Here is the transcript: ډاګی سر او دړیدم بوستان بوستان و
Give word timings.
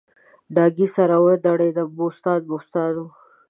ډاګی 0.55 0.87
سر 0.95 1.09
او 1.17 1.25
دړیدم 1.45 1.87
بوستان 1.97 2.39
بوستان 2.49 2.93
و 2.99 3.05